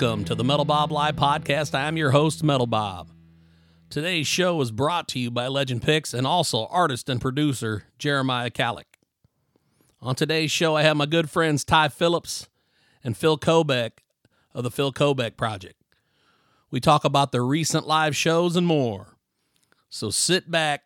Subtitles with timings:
[0.00, 1.74] Welcome to the Metal Bob Live podcast.
[1.74, 3.10] I'm your host, Metal Bob.
[3.90, 8.48] Today's show is brought to you by Legend Picks and also artist and producer Jeremiah
[8.48, 8.94] Kallick.
[10.00, 12.48] On today's show, I have my good friends Ty Phillips
[13.02, 14.04] and Phil Kobeck
[14.54, 15.82] of the Phil Kobeck Project.
[16.70, 19.16] We talk about their recent live shows and more.
[19.90, 20.84] So sit back,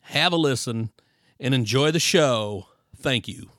[0.00, 0.90] have a listen,
[1.38, 2.68] and enjoy the show.
[2.96, 3.50] Thank you.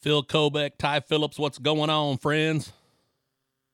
[0.00, 2.72] Phil Kobeck, Ty Phillips, what's going on, friends?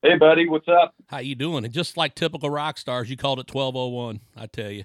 [0.01, 0.93] Hey, buddy, what's up?
[1.07, 1.63] How you doing?
[1.65, 4.83] And just like typical rock stars, you called it 1201, I tell you.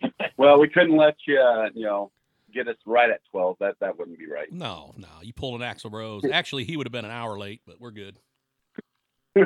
[0.36, 2.12] Well, we couldn't let you, uh, you know,
[2.54, 3.56] get us right at 12.
[3.58, 4.46] That that wouldn't be right.
[4.52, 6.22] No, no, you pulled an Axl Rose.
[6.32, 8.16] Actually, he would have been an hour late, but we're good.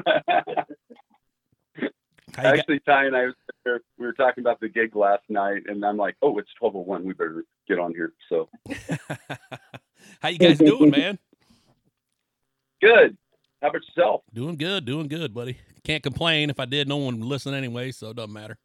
[2.36, 5.82] Actually, Ty and I was there, we were talking about the gig last night, and
[5.82, 7.04] I'm like, oh, it's 12:01.
[7.04, 8.12] We better get on here.
[8.28, 9.08] So got-
[10.22, 11.18] How you guys doing, man?
[12.80, 13.16] good.
[13.60, 14.22] How about yourself?
[14.32, 15.58] Doing good, doing good, buddy.
[15.82, 16.48] Can't complain.
[16.48, 18.56] If I did, no one would listen anyway, so it doesn't matter.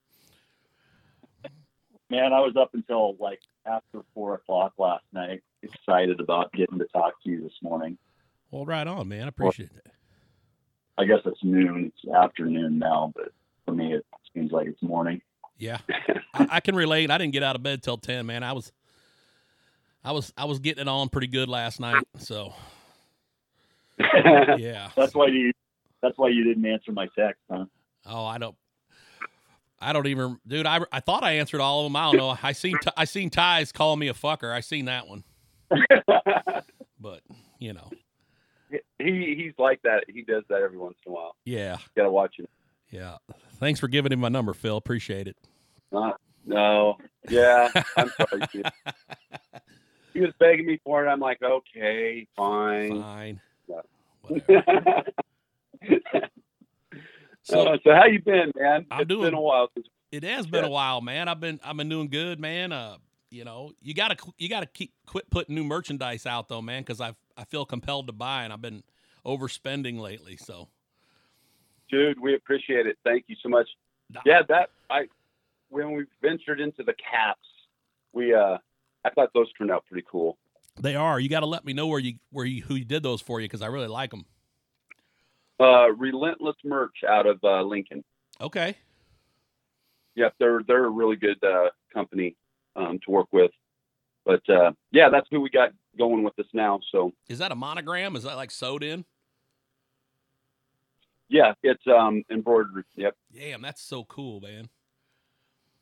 [2.10, 6.86] Man, I was up until like after four o'clock last night, excited about getting to
[6.86, 7.98] talk to you this morning.
[8.52, 9.24] Well, right on, man.
[9.24, 9.88] I appreciate it.
[11.00, 13.30] I guess it's noon, it's afternoon now, but
[13.66, 15.22] for me, it seems like it's morning.
[15.58, 15.80] Yeah,
[16.34, 17.12] I, I can relate.
[17.12, 18.44] I didn't get out of bed till ten, man.
[18.44, 18.72] I was,
[20.08, 22.04] I was, I was getting it on pretty good last night.
[22.18, 22.54] So
[24.58, 24.90] yeah.
[24.96, 25.52] That's why you.
[26.02, 27.66] That's why you didn't answer my text, huh?
[28.06, 28.56] Oh, I don't.
[29.82, 30.66] I don't even, dude.
[30.66, 31.96] I, I thought I answered all of them.
[31.96, 32.38] I don't know.
[32.42, 34.52] I seen I seen Ty's call me a fucker.
[34.52, 35.24] I seen that one,
[37.00, 37.22] but
[37.60, 37.90] you know,
[39.00, 40.06] he he's like that.
[40.08, 41.36] He does that every once in a while.
[41.46, 42.48] yeah, Got to watch him.
[42.92, 43.18] yeah.
[43.60, 44.78] Thanks for giving him my number, Phil.
[44.78, 45.38] Appreciate it.
[45.92, 46.12] Uh,
[46.46, 46.98] no,
[47.30, 48.64] yeah, I'm sorry.
[50.18, 51.10] He was begging me for it.
[51.10, 53.02] I'm like, okay, fine.
[53.04, 53.40] Fine.
[53.68, 55.02] Yeah.
[57.44, 58.86] So Uh, so how you been, man?
[58.92, 59.70] I'm It's doing- been a while
[60.12, 61.28] it has been a while, man.
[61.30, 62.72] I've been I've been doing good, man.
[62.74, 62.98] Uh,
[63.30, 67.00] you know, you gotta you gotta keep quit putting new merchandise out though, man, because
[67.00, 68.84] I I feel compelled to buy, and I've been
[69.26, 70.36] overspending lately.
[70.38, 70.68] So
[71.90, 72.98] Dude, we appreciate it.
[73.06, 73.68] Thank you so much.
[74.26, 75.08] Yeah, that I
[75.70, 77.48] when we ventured into the caps,
[78.14, 78.58] we uh
[79.08, 80.38] I thought those turned out pretty cool.
[80.80, 81.20] They are.
[81.20, 83.40] You got to let me know where you where you who you did those for
[83.40, 84.26] you because I really like them.
[85.60, 88.04] Uh Relentless merch out of uh Lincoln.
[88.40, 88.76] Okay.
[90.16, 92.36] Yep, they're they're a really good uh company
[92.76, 93.52] um to work with.
[94.26, 96.80] But uh yeah, that's who we got going with us now.
[96.92, 98.16] So Is that a monogram?
[98.16, 99.06] Is that like sewed in?
[101.30, 102.86] yeah, it's um embroidered.
[102.96, 103.16] Yep.
[103.34, 104.70] Damn, that's so cool, man.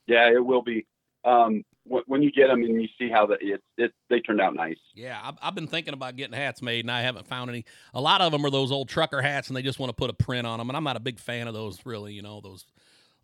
[0.08, 0.85] Yeah, it will be.
[1.25, 4.56] Um when you get them and you see how the it, it they turned out
[4.56, 4.79] nice.
[4.94, 7.66] Yeah, I've, I've been thinking about getting hats made, and I haven't found any.
[7.94, 10.09] A lot of them are those old trucker hats, and they just want to put
[10.09, 11.85] a print on them, and I'm not a big fan of those.
[11.85, 12.66] Really, you know, those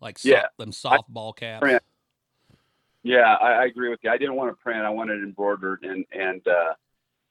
[0.00, 0.46] like Yeah.
[0.58, 1.60] them softball caps.
[1.60, 1.82] Print.
[3.02, 4.10] Yeah, I, I agree with you.
[4.10, 4.80] I didn't want to print.
[4.84, 6.74] I wanted embroidered, and and uh,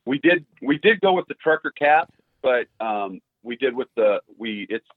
[0.06, 2.12] we did we did go with the trucker cap,
[2.42, 4.88] but um, we did with the we it's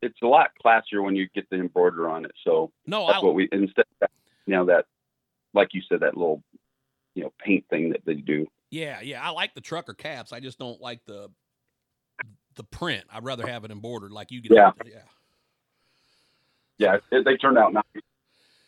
[0.00, 2.32] it's a lot classier when you get the embroider on it.
[2.44, 4.08] So No, that's I, what we instead of,
[4.46, 4.86] you know that
[5.58, 6.42] like you said that little
[7.14, 8.46] you know paint thing that they do.
[8.70, 10.32] yeah, yeah, I like the trucker caps.
[10.32, 11.28] I just don't like the
[12.54, 13.04] the print.
[13.12, 14.52] I'd rather have it embroidered, like you get.
[14.52, 14.70] Yeah.
[14.86, 14.98] yeah.
[16.78, 17.84] Yeah, it, they turned out nice.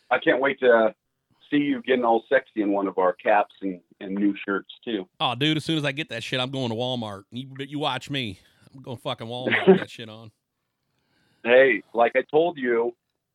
[0.09, 0.91] I can't wait to uh,
[1.49, 5.07] see you getting all sexy in one of our caps and, and new shirts too.
[5.21, 7.23] Oh, dude, as soon as I get that shit, I'm going to Walmart.
[7.31, 8.39] You, you watch me.
[8.75, 10.31] I'm going fucking Walmart with that shit on.
[11.45, 12.93] hey, like I told you,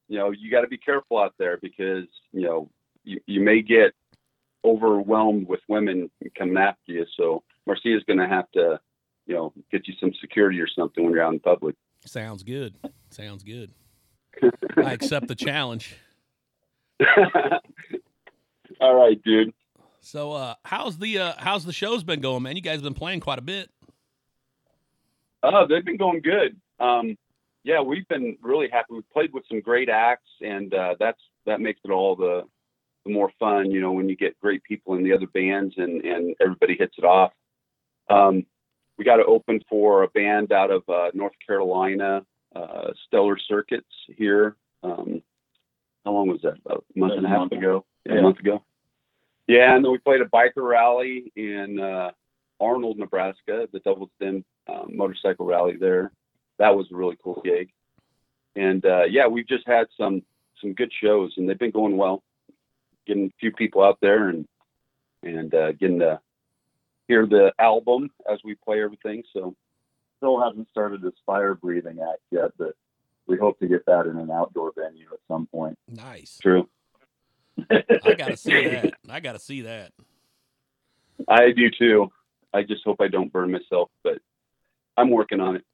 [0.08, 2.68] you know, you got to be careful out there because, you know,
[3.06, 3.94] you, you may get
[4.64, 7.06] overwhelmed with women coming after you.
[7.16, 8.80] So Marcia's going to have to,
[9.26, 11.76] you know, get you some security or something when you're out in public.
[12.04, 12.74] Sounds good.
[13.10, 13.72] Sounds good.
[14.76, 15.96] I accept the challenge.
[18.80, 19.54] All right, dude.
[20.00, 22.54] So, uh, how's the uh, how's the show's been going, man?
[22.54, 23.70] You guys have been playing quite a bit.
[25.42, 26.56] Oh, they've been going good.
[26.78, 27.16] Um,
[27.64, 28.94] yeah, we've been really happy.
[28.94, 32.44] We've played with some great acts, and uh, that's that makes it all the,
[33.06, 33.70] the more fun.
[33.70, 36.96] You know, when you get great people in the other bands and and everybody hits
[36.98, 37.32] it off.
[38.08, 38.44] Um,
[38.98, 42.24] we got to open for a band out of uh, North Carolina,
[42.54, 43.86] uh, Stellar Circuits
[44.16, 44.56] here.
[44.82, 45.22] Um,
[46.04, 46.58] how long was that?
[46.64, 47.84] About a month and a half ago.
[48.06, 48.18] Yeah.
[48.18, 48.62] A month ago.
[49.48, 52.10] Yeah, and then we played a biker rally in uh,
[52.60, 56.10] Arnold, Nebraska, the Double Stem um, motorcycle rally there.
[56.58, 57.70] That was a really cool gig.
[58.56, 60.22] And uh, yeah, we've just had some
[60.60, 62.22] some good shows, and they've been going well.
[63.06, 64.46] Getting a few people out there and
[65.22, 66.20] and uh, getting to
[67.08, 69.22] hear the album as we play everything.
[69.32, 69.54] So
[70.18, 72.74] Still hasn't started his fire breathing act yet, but
[73.26, 75.78] we hope to get that in an outdoor venue at some point.
[75.88, 76.38] Nice.
[76.40, 76.68] true.
[77.70, 78.94] I gotta see that.
[79.08, 79.92] I gotta see that.
[81.28, 82.10] I do too.
[82.52, 84.18] I just hope I don't burn myself, but
[84.96, 85.64] I'm working on it.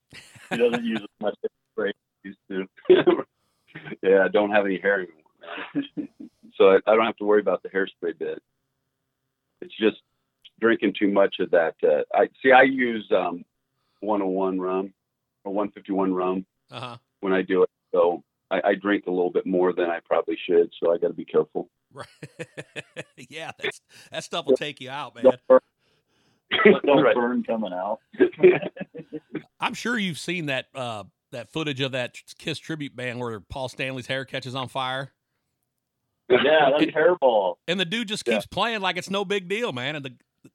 [0.51, 1.35] He doesn't use as much
[1.73, 3.25] spray as he used to.
[4.03, 5.22] yeah, I don't have any hair anymore, man.
[6.57, 8.43] so I, I don't have to worry about the hairspray bit.
[9.61, 9.99] It's just
[10.61, 11.75] drinking too much of that.
[11.83, 12.53] Uh, I see.
[12.53, 13.45] I use um,
[14.01, 14.93] 101 rum
[15.45, 16.97] or 151 rum Uh huh.
[17.21, 20.37] when I do it, so I, I drink a little bit more than I probably
[20.47, 20.71] should.
[20.83, 21.69] So I got to be careful.
[21.93, 22.07] Right.
[23.29, 23.81] yeah, that's
[24.11, 25.25] that stuff will take you out, man.
[25.25, 27.15] Don't burn, don't Right.
[27.15, 28.01] burn coming out.
[29.61, 33.69] I'm sure you've seen that uh that footage of that Kiss tribute band where Paul
[33.69, 35.13] Stanley's hair catches on fire.
[36.45, 37.57] Yeah, that's hairball.
[37.69, 38.35] And the dude just Yeah.
[38.35, 39.97] keeps playing like it's no big deal, man.
[39.97, 40.13] And the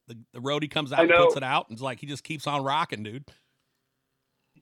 [0.08, 2.46] the, the roadie comes out and puts it out, and it's like he just keeps
[2.48, 3.24] on rocking, dude.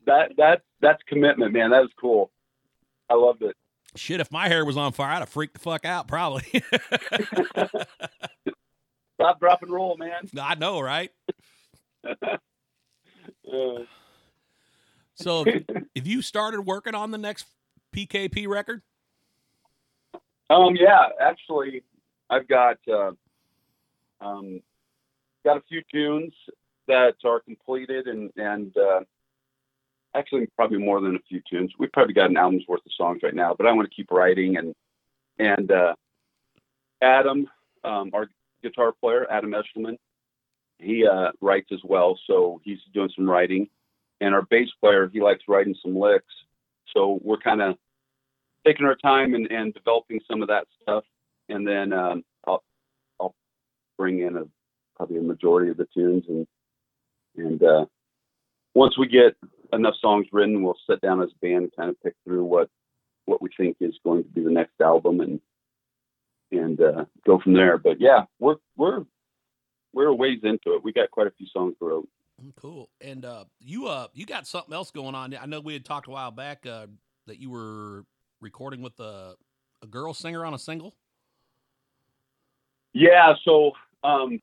[0.06, 1.72] that that that's commitment, man.
[1.72, 2.32] That was cool.
[3.10, 3.56] I loved it.
[3.96, 6.44] Shit, if my hair was on fire, I'd have freaked the fuck out, probably.
[9.16, 10.30] Stop, drop, and roll, man.
[10.40, 11.12] I know, right?
[13.52, 13.84] Uh,
[15.16, 15.64] So, if,
[15.96, 17.46] if you started working on the next
[17.96, 18.82] PKP record,
[20.50, 21.84] Um, yeah, actually,
[22.30, 23.12] I've got uh,
[24.22, 24.62] um,
[25.44, 26.34] got a few tunes
[26.88, 29.02] that are completed, and and uh,
[30.16, 31.72] actually probably more than a few tunes.
[31.78, 34.12] We've probably got an album's worth of songs right now, but I want to keep
[34.12, 34.58] writing.
[34.58, 34.76] And
[35.40, 35.96] and uh,
[37.02, 37.48] Adam,
[37.84, 38.28] um, our
[38.64, 39.98] guitar player, Adam Eshelman,
[40.80, 43.70] he uh, writes as well, so he's doing some writing.
[44.22, 46.34] And our bass player, he likes writing some licks,
[46.94, 47.78] so we're kind of
[48.66, 51.04] taking our time and, and developing some of that stuff,
[51.50, 52.64] and then um, I'll
[53.20, 53.36] I'll
[53.98, 54.44] bring in a
[54.96, 56.48] probably a majority of the tunes, and
[57.38, 57.86] and uh,
[58.74, 59.36] once we get
[59.74, 62.70] enough songs written, we'll sit down as a band and kind of pick through what
[63.26, 65.40] what we think is going to be the next album, and
[66.52, 67.78] and uh, go from there.
[67.78, 69.04] But yeah, we're we're
[69.94, 70.84] we're a ways into it.
[70.84, 72.08] We got quite a few songs wrote.
[72.44, 72.90] Mm, cool.
[73.00, 75.36] And uh, you uh, you got something else going on.
[75.36, 76.88] I know we had talked a while back uh,
[77.28, 78.04] that you were
[78.46, 79.34] recording with a
[79.82, 80.94] a girl singer on a single.
[82.94, 83.72] Yeah, so
[84.04, 84.40] um,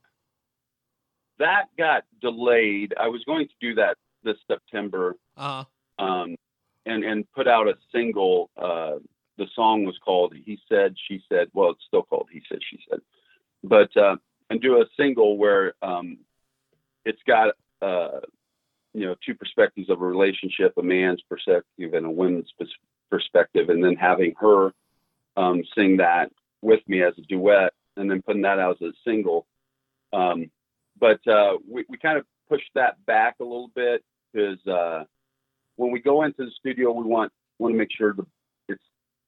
[1.39, 2.95] that got delayed.
[3.01, 5.65] I was going to do that this September, Uh
[6.01, 6.35] um,
[6.85, 8.51] and and put out a single.
[8.61, 8.97] Uh,
[9.39, 12.81] the song was called "He Said, She Said." Well, it's still called "He Said, She
[12.91, 12.99] Said,"
[13.63, 14.17] but uh,
[14.51, 16.19] and do a single where um,
[17.05, 18.19] it's got uh,
[18.95, 22.53] you know two perspectives of a relationship: a man's perspective and a woman's
[23.13, 24.73] perspective, and then having her
[25.37, 26.33] um, sing that
[26.63, 29.47] with me as a duet, and then putting that out as a single.
[30.13, 30.51] Um,
[30.99, 35.05] but uh, we, we kind of pushed that back a little bit because uh,
[35.77, 38.27] when we go into the studio, we want want to make sure the
[38.69, 38.83] it's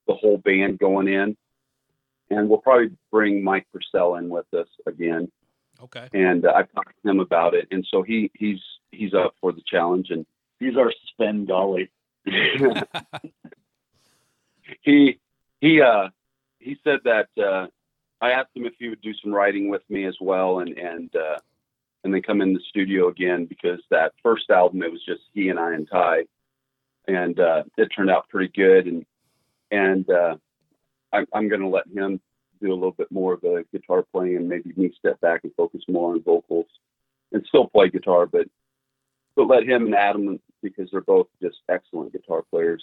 [0.09, 1.37] the whole band going in,
[2.31, 5.31] and we'll probably bring Mike Purcell in with us again.
[5.83, 6.09] Okay.
[6.15, 8.61] And uh, I've talked to him about it, and so he he's
[8.93, 10.25] he's up for the challenge, and
[10.65, 11.91] He's our Svengali.
[14.83, 15.19] he
[15.61, 16.09] he uh
[16.59, 17.67] he said that uh
[18.21, 21.15] I asked him if he would do some writing with me as well and and
[21.15, 21.39] uh
[22.03, 25.49] and then come in the studio again because that first album it was just he
[25.49, 26.25] and I and Ty.
[27.07, 29.07] And uh it turned out pretty good and
[29.71, 30.37] and uh
[31.13, 32.21] I'm I'm gonna let him
[32.61, 35.53] do a little bit more of the guitar playing and maybe me step back and
[35.57, 36.67] focus more on vocals
[37.33, 38.47] and still play guitar but
[39.37, 42.83] but let him and Adam because they're both just excellent guitar players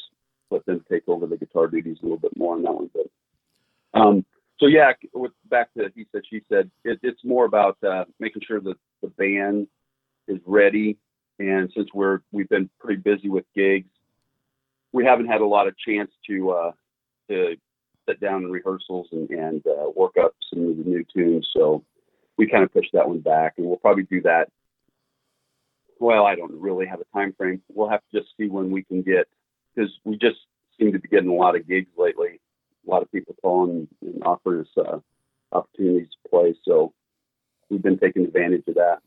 [0.51, 2.89] let them take over the guitar duties a little bit more on that one.
[2.93, 4.25] But um,
[4.59, 8.43] so yeah, with back to he said she said, it, it's more about uh, making
[8.47, 9.67] sure that the band
[10.27, 10.97] is ready.
[11.39, 13.89] And since we're we've been pretty busy with gigs,
[14.91, 16.71] we haven't had a lot of chance to uh,
[17.29, 17.55] to
[18.07, 21.47] sit down in rehearsals and, and uh, work up some of the new tunes.
[21.55, 21.83] So
[22.37, 24.49] we kind of pushed that one back, and we'll probably do that.
[25.99, 27.61] Well, I don't really have a time frame.
[27.73, 29.27] We'll have to just see when we can get
[29.75, 30.37] because we just
[30.79, 32.39] seem to be getting a lot of gigs lately.
[32.87, 34.99] A lot of people calling and offering us uh,
[35.51, 36.93] opportunities to play, so
[37.69, 38.99] we've been taking advantage of that.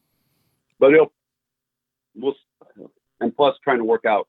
[0.78, 1.12] But it'll,
[2.14, 2.34] we'll,
[3.20, 4.28] and plus trying to work out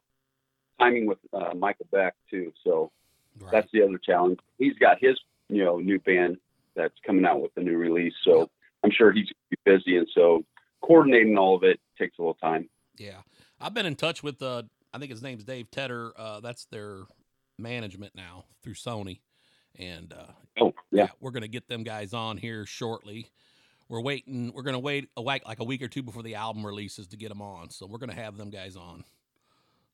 [0.80, 2.52] timing with uh, Michael Beck too.
[2.64, 2.92] So
[3.38, 3.52] Right.
[3.52, 4.40] that's the other challenge.
[4.58, 6.38] He's got his you know new band
[6.74, 8.50] that's coming out with a new release, so Yep.
[8.86, 10.46] I'm sure he's be busy, and so
[10.82, 12.70] coordinating all of it takes a little time.
[12.98, 13.22] Yeah,
[13.60, 14.42] I've been in touch with.
[14.42, 14.64] Uh,
[14.96, 16.14] I think his name's Dave Tedder.
[16.18, 17.00] Uh, that's their
[17.60, 19.20] management now through Sony,
[19.78, 21.08] and uh, Oh, yeah.
[21.20, 23.30] we're gonna get them guys on here shortly.
[23.90, 24.52] We're waiting.
[24.56, 27.18] We're gonna wait a week, like a week or two before the album releases to
[27.18, 27.70] get them on.
[27.72, 29.04] So we're gonna have them guys on.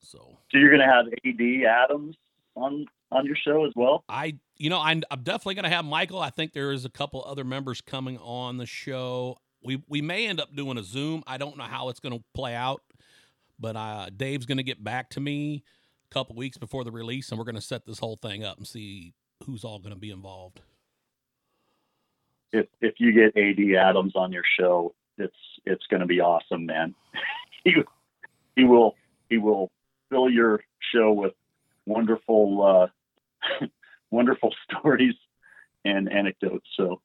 [0.01, 2.15] So So you're gonna have AD Adams
[2.55, 4.03] on on your show as well.
[4.07, 6.19] I, you know, I'm, I'm definitely going to have Michael.
[6.21, 9.37] I think there is a couple other members coming on the show.
[9.61, 11.21] We we may end up doing a Zoom.
[11.27, 12.81] I don't know how it's going to play out,
[13.61, 15.63] but uh, Dave's going to get back to me
[16.09, 18.57] a couple weeks before the release, and we're going to set this whole thing up
[18.57, 19.13] and see
[19.45, 20.61] who's all going to be involved.
[22.51, 25.33] If if you get AD Adams on your show, it's
[25.65, 26.93] it's gonna be awesome, man.
[27.63, 27.75] he
[28.57, 28.95] he will
[29.29, 29.71] he will
[30.09, 30.61] fill your
[30.93, 31.31] show with
[31.85, 32.89] wonderful
[33.61, 33.65] uh,
[34.11, 35.15] wonderful stories
[35.85, 36.67] and anecdotes.
[36.75, 36.99] So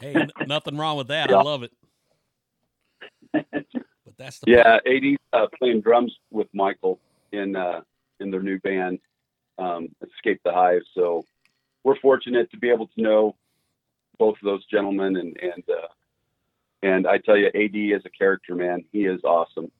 [0.00, 1.30] Hey, n- nothing wrong with that.
[1.34, 1.36] Yeah.
[1.36, 1.72] I love it.
[4.16, 6.98] But that's the Yeah, AD's uh, playing drums with Michael
[7.32, 7.80] in uh,
[8.20, 8.98] in their new band,
[9.58, 10.82] um, Escape the Hive.
[10.94, 11.24] So
[11.82, 13.36] we're fortunate to be able to know
[14.18, 15.88] both of those gentlemen, and and uh,
[16.82, 18.84] and I tell you, AD is a character, man.
[18.92, 19.70] He is awesome,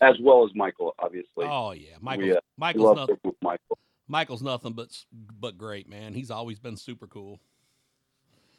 [0.00, 1.46] as well as Michael, obviously.
[1.46, 3.16] Oh yeah, Michael's we, uh, Michael's nothing.
[3.24, 3.78] with Michael.
[4.08, 6.14] Michael's nothing but but great, man.
[6.14, 7.38] He's always been super cool.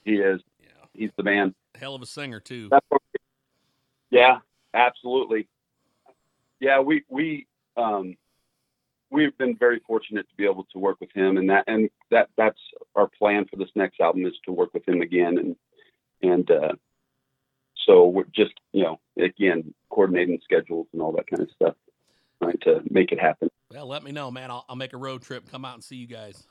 [0.05, 0.41] He is.
[0.61, 1.53] Yeah, He's the man.
[1.75, 2.69] hell of a singer too.
[4.11, 4.39] Yeah,
[4.73, 5.47] absolutely.
[6.59, 7.47] Yeah, we we
[7.77, 8.15] um,
[9.11, 12.29] we've been very fortunate to be able to work with him, and that and that
[12.37, 12.59] that's
[12.95, 15.55] our plan for this next album is to work with him again, and
[16.21, 16.73] and uh,
[17.85, 21.75] so we're just you know again coordinating schedules and all that kind of stuff,
[22.41, 23.49] trying to make it happen.
[23.71, 24.51] Well, let me know, man.
[24.51, 26.43] I'll, I'll make a road trip, come out and see you guys.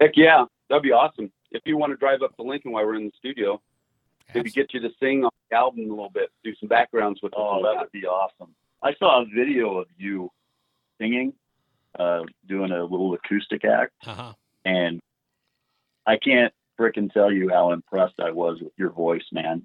[0.00, 1.30] Heck yeah, that'd be awesome.
[1.50, 3.60] If you want to drive up to Lincoln while we're in the studio,
[4.34, 7.38] maybe get you to sing on album a little bit, do some backgrounds with us.
[7.40, 8.54] oh, that would be awesome.
[8.82, 10.30] I saw a video of you
[11.00, 11.32] singing,
[11.98, 14.34] uh, doing a little acoustic act, Uh-huh.
[14.64, 15.00] and
[16.06, 19.64] I can't frickin' tell you how impressed I was with your voice, man.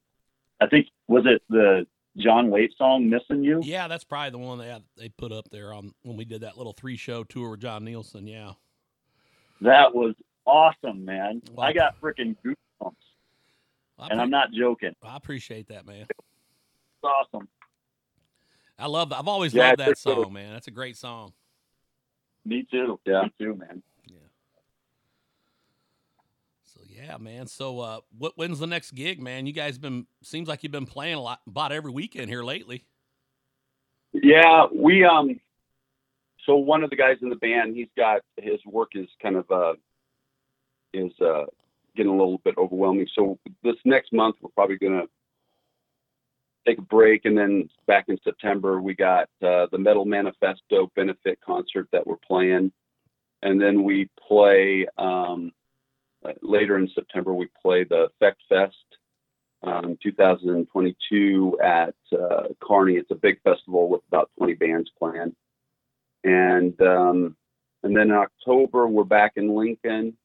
[0.61, 1.85] I think was it the
[2.17, 3.61] John Waite song "Missing You"?
[3.63, 6.57] Yeah, that's probably the one that they put up there on when we did that
[6.57, 8.27] little three show tour with John Nielsen.
[8.27, 8.53] Yeah.
[9.61, 10.15] That was
[10.45, 11.41] awesome, man.
[11.53, 11.65] Wow.
[11.65, 12.93] I got freaking goosebumps,
[13.99, 14.95] Well, and I'm not joking.
[15.03, 16.05] I appreciate that, man.
[16.09, 17.49] It's awesome.
[18.77, 19.11] I love.
[19.11, 20.53] I've always Yeah, loved that song, man.
[20.53, 21.33] That's a great song.
[22.45, 22.97] Me too.
[23.05, 23.23] Yeah.
[23.23, 23.83] Me too, man.
[24.07, 24.17] Yeah.
[26.63, 27.47] So yeah, man.
[27.47, 28.37] So uh, what?
[28.37, 29.45] When's the next gig, man?
[29.45, 32.85] You guys been seems like you've been playing a lot, about every weekend here lately.
[34.13, 35.41] Yeah, we um
[36.45, 39.51] so one of the guys in the band, he's got his work is kind of
[39.51, 39.73] uh
[40.93, 41.45] is uh
[41.99, 43.07] getting a little bit overwhelming.
[43.13, 45.03] So this next month we're probably gonna
[46.65, 51.39] take a break and then back in September we got uh the Metal Manifesto benefit
[51.45, 52.71] concert that we're playing.
[53.41, 55.51] And then we play um
[56.41, 58.75] later in September we play the Effect Fest
[59.61, 62.93] um, 2022 at uh, Kearney.
[62.93, 65.35] It's a big festival with about 20 bands playing.
[66.23, 67.35] And um,
[67.83, 70.17] and then in October we're back in Lincoln,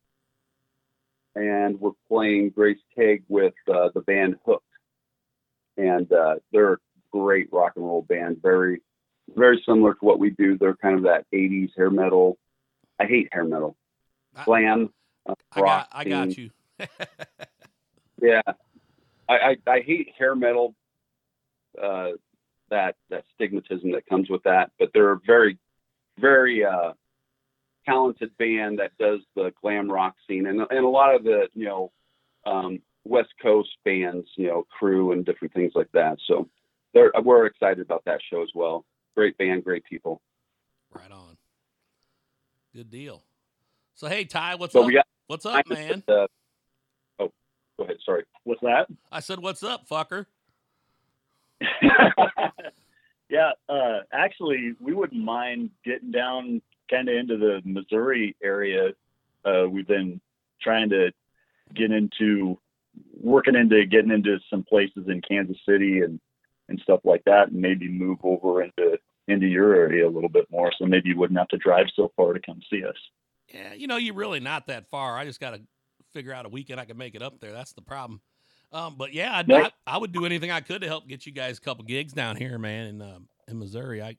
[1.34, 4.64] and we're playing Gray's Keg with uh, the band Hooked,
[5.76, 6.78] and uh, they're a
[7.12, 8.40] great rock and roll band.
[8.42, 8.82] Very
[9.34, 10.58] very similar to what we do.
[10.58, 12.36] They're kind of that 80s hair metal.
[13.00, 13.76] I hate hair metal.
[14.36, 14.90] I- Glam.
[15.26, 15.88] Uh, I got.
[15.92, 16.50] I got you.
[18.22, 18.40] Yeah,
[19.28, 20.74] I, I, I hate hair metal.
[21.80, 22.12] Uh,
[22.70, 25.58] that that stigmatism that comes with that, but they're very,
[26.18, 26.92] very uh,
[27.86, 31.64] talented band that does the glam rock scene, and and a lot of the you
[31.66, 31.92] know
[32.46, 36.18] um, West Coast bands, you know, Crüe and different things like that.
[36.26, 36.48] So
[36.92, 38.84] they're we're excited about that show as well.
[39.16, 40.20] Great band, great people.
[40.92, 41.36] right on.
[42.74, 43.22] Good deal.
[43.94, 44.92] So hey, Ty, what's So up?
[44.92, 46.02] got what's up, man?
[46.08, 46.26] Uh,
[47.20, 47.30] oh,
[47.78, 47.96] go ahead.
[48.04, 48.24] Sorry.
[48.42, 48.88] What's that?
[49.12, 50.26] I said, what's up, fucker?
[53.30, 56.60] yeah, uh, actually, we wouldn't mind getting down
[56.90, 58.90] kind of into the Missouri area.
[59.44, 60.20] Uh, we've been
[60.60, 61.12] trying to
[61.74, 62.58] get into
[63.20, 66.20] working into getting into some places in Kansas City and
[66.68, 68.98] and stuff like that, and maybe move over into
[69.28, 70.70] into your area a little bit more.
[70.78, 72.96] So maybe you wouldn't have to drive so far to come see us.
[73.52, 75.18] Yeah, you know, you're really not that far.
[75.18, 75.60] I just got to
[76.12, 77.52] figure out a weekend I can make it up there.
[77.52, 78.20] That's the problem.
[78.72, 79.50] Um, but yeah, I'd.
[79.52, 82.12] I, I would do anything I could to help get you guys a couple gigs
[82.12, 84.02] down here, man, in um, in Missouri.
[84.02, 84.16] I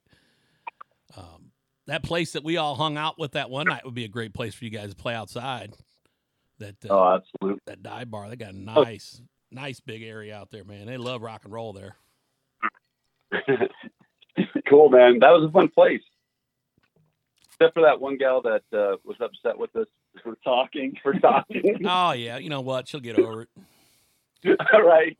[1.17, 1.51] um,
[1.87, 4.33] that place that we all hung out with that one night would be a great
[4.33, 5.73] place for you guys to play outside.
[6.59, 7.61] That uh, Oh, absolutely.
[7.65, 8.83] that dive bar, they got a Oh.
[8.83, 10.85] nice, nice big area out there, man.
[10.87, 11.95] They love rock and roll there.
[14.69, 15.19] cool, man.
[15.19, 16.01] That was a fun place.
[17.59, 19.87] Except for that one gal that uh, was upset with us
[20.23, 20.93] for talking.
[21.01, 21.85] for talking.
[21.85, 22.87] Oh yeah, you know what?
[22.87, 23.49] She'll get over it.
[24.73, 25.17] All right.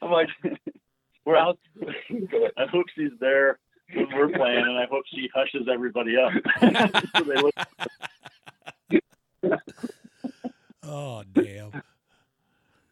[0.00, 0.28] I'm like,
[1.24, 1.58] we're out.
[1.82, 3.58] I hope she's there
[3.92, 6.32] when we're playing, and I hope she hushes everybody up.
[7.16, 7.54] so they look
[10.82, 11.82] Oh damn.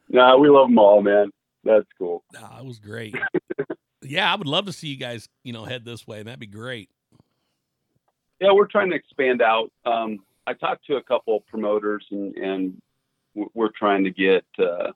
[0.08, 1.30] Nah, we love them all, man.
[1.64, 2.24] That's cool.
[2.32, 3.14] Nah, it was great.
[4.02, 6.22] yeah, I would love to see you guys, you know, head this way.
[6.22, 6.90] That'd be great.
[8.40, 9.70] Yeah, we're trying to expand out.
[9.84, 12.82] Um, I talked to a couple of promoters, and and
[13.54, 14.92] we're trying to get uh,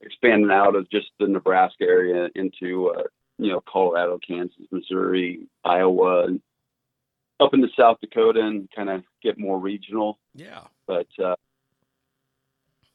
[0.00, 3.04] expanding out of just the Nebraska area into uh,
[3.44, 6.40] you know Colorado, Kansas, Missouri, Iowa, and
[7.40, 10.18] up into South Dakota, and kind of get more regional.
[10.34, 10.62] Yeah.
[10.86, 11.36] But uh,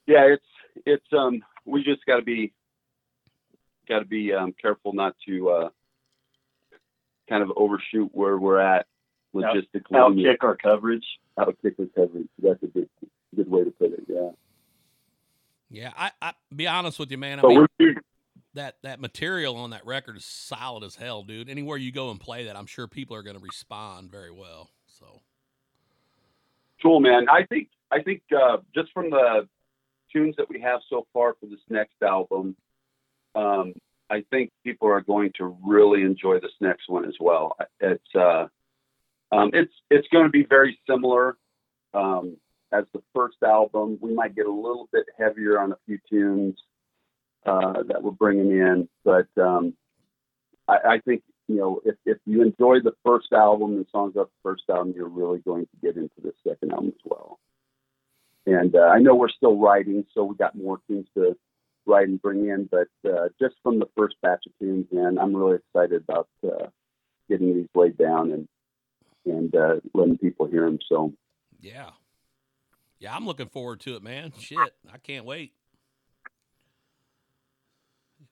[0.06, 0.46] yeah, it's
[0.86, 2.54] it's um we just got to be
[3.88, 5.70] got to be um, careful not to uh,
[7.30, 8.86] kind of overshoot where we're at
[9.36, 9.92] Out- logistically.
[9.92, 11.06] outkick our coverage.
[11.38, 12.28] outkick coverage.
[12.42, 12.90] That's a good
[13.36, 14.04] good way to put it.
[14.08, 14.30] Yeah.
[15.70, 15.92] Yeah.
[15.98, 17.40] I, I be honest with you, man.
[17.40, 18.04] I But mean, we're shooting-
[18.58, 21.50] that that material on that record is solid as hell, dude.
[21.50, 24.70] Anywhere you go and play that, I'm sure people are going to respond very well.
[24.88, 25.22] So
[26.82, 27.28] cool, man.
[27.30, 29.48] I think I think uh, just from the
[30.12, 32.56] tunes that we have so far for this next album,
[33.36, 33.74] um,
[34.10, 37.56] I think people are going to really enjoy this next one as well.
[37.80, 38.48] It's uh,
[39.32, 41.38] um, it's it's going to be very similar
[41.94, 42.38] um,
[42.74, 43.98] as the first album.
[44.02, 46.58] We might get a little bit heavier on a few tunes
[47.48, 49.74] uh, that we're bringing in, but um,
[50.68, 54.28] I, I think you know if, if you enjoy the first album and songs off
[54.28, 57.40] the first album, you're really going to get into the second album as well.
[58.46, 61.38] And uh, I know we're still writing, so we got more tunes to
[61.86, 62.70] write and bring in.
[62.70, 66.68] But uh, just from the first batch of tunes, man, I'm really excited about uh,
[67.30, 68.48] getting these laid down and
[69.26, 70.80] and uh, letting people hear them.
[70.88, 71.14] So
[71.60, 71.92] yeah,
[73.00, 74.34] yeah, I'm looking forward to it, man.
[74.40, 74.58] Shit,
[74.92, 75.54] I can't wait.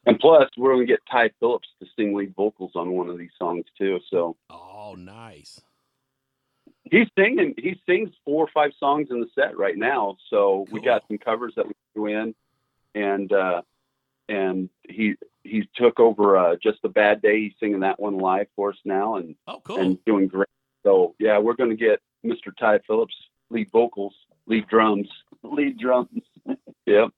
[0.05, 3.17] And plus, we're going to get Ty Phillips to sing lead vocals on one of
[3.17, 3.99] these songs too.
[4.09, 5.61] So Oh, nice.
[6.91, 7.53] he's singing.
[7.57, 10.17] He sings four or five songs in the set right now.
[10.29, 12.35] So we got some covers that we threw in,
[12.93, 13.61] and uh,
[14.29, 17.39] and he he took over uh, just a bad day.
[17.41, 19.79] He's singing that one live for us now, and Oh, cool.
[19.79, 20.49] and doing great.
[20.83, 22.55] So yeah, we're going to get Mr.
[22.57, 23.15] Ty Phillips
[23.49, 24.13] lead vocals,
[24.45, 25.07] lead drums.
[25.43, 26.21] Lead drums.
[26.87, 27.09] Yep.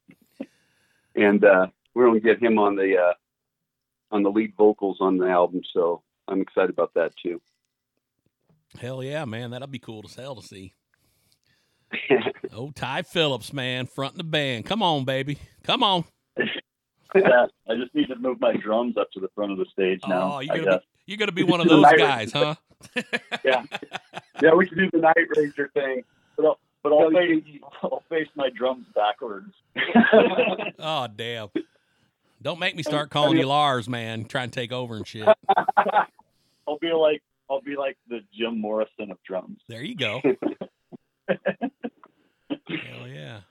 [1.16, 3.14] And uh, we're going to get him on the uh,
[4.12, 5.62] on the lead vocals on the album.
[5.74, 7.42] So I'm excited about that too.
[8.80, 9.52] Hell yeah, man.
[9.52, 10.74] That'll be cool as hell to see.
[12.54, 14.66] Oh, Ty Phillips, man, fronting the band.
[14.66, 15.38] Come on, baby.
[15.64, 16.06] Come on.
[17.14, 20.00] yeah, I just need to move my drums up to the front of the stage
[20.08, 20.36] now.
[20.36, 20.80] oh, you're I gonna guess.
[20.80, 22.56] be you're gonna be one of those guys, huh?
[23.46, 23.64] yeah,
[24.42, 26.04] yeah, we can do the Night Ranger thing.
[26.36, 27.44] But I'll, but I'll, face,
[27.84, 29.54] I'll face my drums backwards.
[30.80, 31.50] Oh, damn.
[32.48, 34.24] Don't make me start calling you Lars, man.
[34.24, 35.28] Try and take over and shit.
[36.66, 39.60] I'll be like I'll be like the Jim Morrison of drums.
[39.68, 40.22] There you go.
[41.28, 41.38] Hell
[43.10, 43.42] yeah.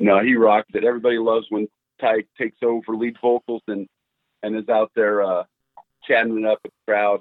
[0.00, 0.82] No, he rocks it.
[0.82, 1.68] Everybody loves when
[2.00, 3.88] Ty takes over lead vocals and
[4.42, 5.44] and is out there uh,
[6.02, 7.20] chatting it up with the crowd.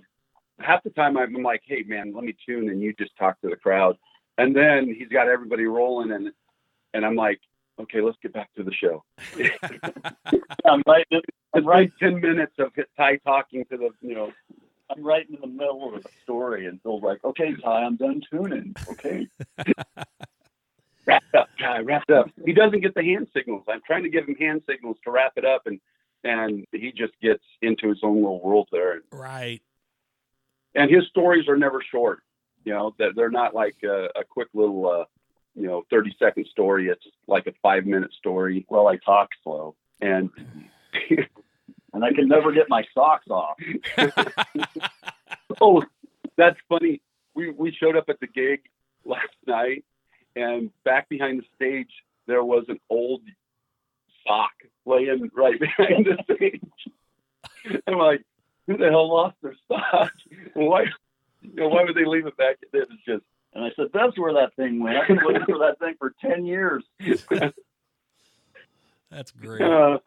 [0.59, 3.47] Half the time I'm like, "Hey, man, let me tune," and you just talk to
[3.47, 3.95] the crowd.
[4.39, 6.31] And then he's got everybody rolling, and
[6.95, 7.41] and I'm like,
[7.79, 9.03] "Okay, let's get back to the show."
[10.65, 11.21] I'm right I'm
[11.55, 14.31] It's right ten minutes of Ty talking to the, you know,
[14.89, 18.21] I'm right in the middle of a story and Phil's like, Okay, Ty, I'm done
[18.29, 18.75] tuning.
[18.89, 19.27] Okay.
[21.05, 22.29] wrap up, Ty, wrap up.
[22.45, 23.63] He doesn't get the hand signals.
[23.67, 25.79] I'm trying to give him hand signals to wrap it up, and
[26.23, 29.01] and he just gets into his own little world there.
[29.11, 29.61] right.
[30.75, 32.19] and his stories are never short.
[32.63, 35.05] You know, that they're not like a, a quick little, uh,
[35.55, 36.87] you know, thirty second story.
[36.87, 39.75] It's like a five minute story, Well, I talk slow.
[40.01, 40.29] and
[41.93, 43.57] And I can never get my socks off.
[45.61, 45.83] oh,
[46.37, 47.01] that's funny.
[47.35, 48.61] We we showed up at the gig
[49.05, 49.83] last night,
[50.35, 51.89] and back behind the stage
[52.27, 53.21] there was an old
[54.25, 54.51] sock
[54.85, 56.61] laying right behind the stage.
[57.87, 58.23] I'm like,
[58.67, 60.13] who the hell lost their sock?
[60.53, 60.85] Why?
[61.41, 62.57] You know, why would they leave it back?
[62.71, 64.97] It was just And I said, That's where that thing went.
[64.97, 66.83] I've been looking for that thing for ten years.
[69.11, 69.61] That's great.
[69.61, 69.97] uh,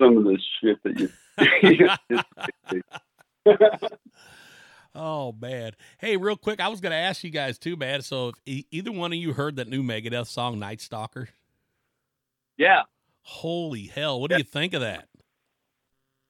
[0.00, 1.08] some of the shit that you.
[4.94, 5.72] Oh man.
[5.98, 8.02] Hey, real quick, I was gonna ask you guys too, man.
[8.02, 11.30] So if e- either one of you heard that new Megadeth song, Night Stalker,
[12.58, 12.82] yeah,
[13.22, 15.08] holy hell, what do you think of that?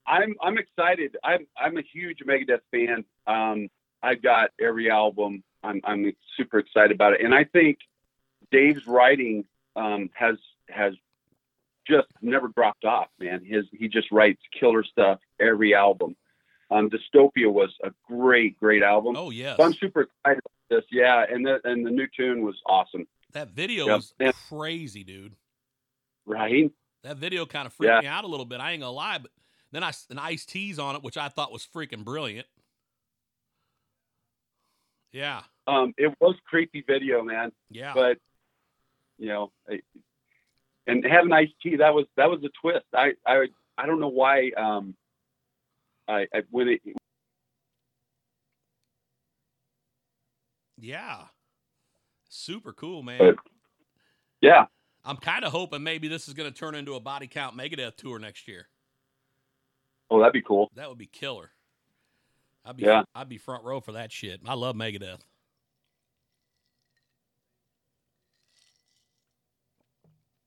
[0.07, 1.17] I'm I'm excited.
[1.25, 3.05] I'm I'm a huge Megadeth fan.
[3.27, 3.69] Um,
[4.01, 7.79] I've got every album I'm I'm super excited about it, and I think
[8.51, 9.45] Dave's writing
[9.77, 10.37] um, has
[10.69, 10.95] has
[11.87, 13.09] just never dropped off.
[13.19, 16.17] Man, his he just writes killer stuff every album.
[16.71, 19.15] Um, Dystopia was a great, great album.
[19.17, 20.85] Oh yeah, So I'm super excited about this.
[20.91, 23.07] Yeah, and the and the new tune was awesome.
[23.33, 23.97] that video Yep.
[23.97, 24.33] was Yeah.
[24.49, 25.37] crazy, dude.
[26.27, 26.71] Right?
[27.03, 28.01] That video kind of freaked Yeah.
[28.01, 28.61] me out a little bit.
[28.61, 29.31] I ain't gonna lie, but
[29.71, 32.47] then I an Ice-T's on it, which I thought was freaking brilliant.
[35.13, 37.53] Yeah, Um, it was creepy video, man.
[37.71, 38.19] yeah, But
[39.19, 39.83] you know, I-
[40.87, 42.87] and having iced tea that was that was a twist.
[42.95, 43.47] I I
[43.79, 44.51] I don't know why.
[44.57, 44.97] Um,
[46.09, 46.81] I, I when it
[50.79, 51.27] yeah.
[52.29, 53.19] Super cool, man.
[53.19, 53.37] But-
[54.41, 54.67] yeah
[55.05, 58.19] I'm kind of hoping maybe this is gonna turn into a Body Count Megadeth tour
[58.19, 58.69] next year.
[60.11, 60.69] oh that'd be cool.
[60.75, 61.53] That would be killer.
[62.65, 63.03] I'd be Yeah.
[63.15, 64.41] I'd be front row for that shit.
[64.47, 65.21] I love Megadeth.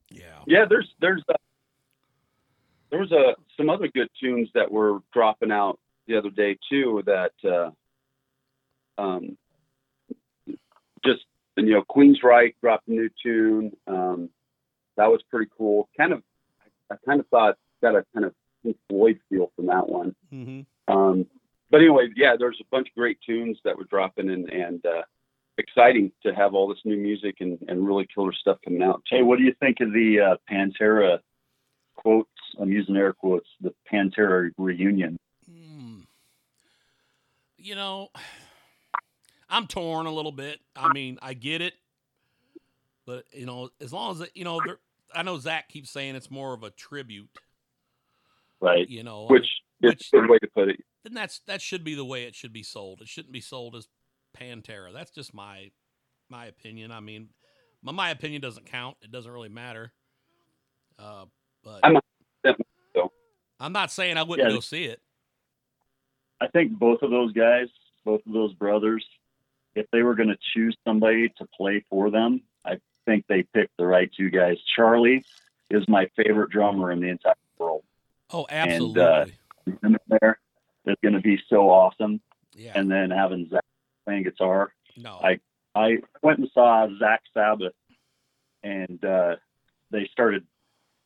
[0.09, 0.43] Yeah.
[0.47, 1.33] Yeah, there's there's uh,
[2.89, 7.03] there was a some other good tunes that were dropping out the other day too.
[7.05, 7.71] That uh,
[9.01, 9.37] um,
[11.03, 11.25] just
[11.57, 13.71] you know, Queensryche dropped a new tune.
[13.87, 14.29] Um,
[14.97, 15.89] that was pretty cool.
[15.97, 16.23] Kind of,
[16.91, 20.15] I kind of thought got a kind of Pink Floyd feel from that one.
[20.29, 21.25] hmm Um,
[21.69, 25.01] but anyway, yeah, there's a bunch of great tunes that were dropping and and uh,
[25.57, 29.01] exciting to have all this new music and, and really killer stuff coming out.
[29.09, 31.19] Hey, what do you think of the uh, Pantera
[31.95, 32.29] quotes?
[32.59, 33.47] I'm using air quotes.
[33.61, 35.17] The Pantera reunion.
[35.49, 35.99] Hmm.
[37.57, 38.09] You know,
[39.49, 40.59] I'm torn a little bit.
[40.75, 41.73] I mean, I get it,
[43.05, 44.77] but you know, as long as it, you know, there,
[45.13, 47.29] I know Zakk keeps saying it's more of a tribute.
[48.59, 48.87] Right.
[48.89, 49.49] You know, which is
[49.81, 50.83] Which- a good way to put it.
[51.05, 53.01] Then that's that should be the way it should be sold.
[53.01, 53.87] It shouldn't be sold as
[54.37, 54.91] Pantera.
[54.93, 55.71] That's just my
[56.29, 56.91] my opinion.
[56.91, 57.29] I mean,
[57.83, 58.97] my, my opinion doesn't count.
[59.01, 59.93] It doesn't really matter.
[60.99, 61.25] Uh,
[61.63, 62.01] but I'm not-
[63.59, 64.55] I'm not saying I wouldn't Yeah.
[64.55, 65.01] go see it.
[66.41, 67.67] I think both of those guys,
[68.03, 69.05] both of those brothers,
[69.75, 73.77] if they were going to choose somebody to play for them, I think they picked
[73.77, 74.57] the right two guys.
[74.75, 75.23] Charlie
[75.69, 77.83] is my favorite drummer in the entire world.
[78.31, 79.01] Oh, And, absolutely.
[79.01, 79.25] uh,
[79.65, 80.39] Him in there
[80.87, 82.21] is going to be so awesome.
[82.53, 82.71] yeah.
[82.75, 83.59] And then having Zakk
[84.05, 84.71] playing guitar.
[84.97, 85.19] no.
[85.23, 85.39] I-
[85.77, 87.73] I went and saw Zakk Sabbath,
[88.63, 89.35] and uh,
[89.91, 90.45] they started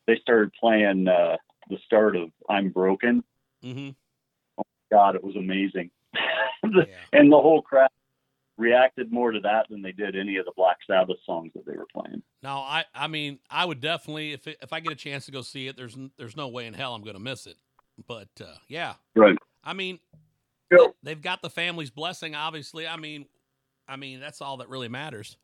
[0.05, 1.37] they started playing uh,
[1.71, 3.23] the start of "I'm Broken."
[3.63, 3.89] Mm-hmm.
[4.59, 5.89] Oh my God, it was amazing.
[6.63, 6.83] Yeah.
[7.13, 7.89] and the whole crowd
[8.57, 11.75] reacted more to that than they did any of the Black Sabbath songs that they
[11.75, 12.21] were playing.
[12.43, 15.31] No, I I mean I would definitely if it, if I get a chance to
[15.31, 17.55] go see it, there's there's no way in hell I'm going to miss it.
[18.07, 19.37] But uh, yeah, Right.
[19.69, 19.99] I mean
[20.71, 20.87] Yeah.
[21.03, 22.33] they've got the family's blessing.
[22.33, 23.25] Obviously, I mean,
[23.87, 25.37] I mean that's all that really matters.